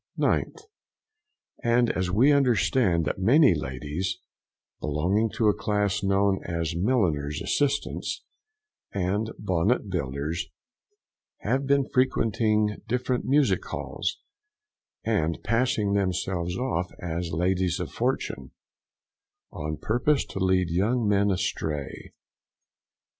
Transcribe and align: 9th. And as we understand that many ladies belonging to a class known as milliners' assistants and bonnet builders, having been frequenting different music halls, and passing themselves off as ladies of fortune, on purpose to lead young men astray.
9th. 0.17 0.61
And 1.63 1.91
as 1.91 2.09
we 2.09 2.31
understand 2.31 3.05
that 3.05 3.19
many 3.19 3.53
ladies 3.53 4.17
belonging 4.79 5.29
to 5.35 5.47
a 5.47 5.53
class 5.53 6.01
known 6.01 6.39
as 6.43 6.75
milliners' 6.75 7.39
assistants 7.39 8.23
and 8.91 9.29
bonnet 9.37 9.91
builders, 9.91 10.47
having 11.41 11.67
been 11.67 11.89
frequenting 11.93 12.81
different 12.87 13.25
music 13.25 13.63
halls, 13.65 14.17
and 15.03 15.37
passing 15.43 15.93
themselves 15.93 16.57
off 16.57 16.91
as 16.99 17.29
ladies 17.31 17.79
of 17.79 17.91
fortune, 17.91 18.49
on 19.51 19.77
purpose 19.77 20.25
to 20.25 20.39
lead 20.39 20.71
young 20.71 21.07
men 21.07 21.29
astray. 21.29 22.11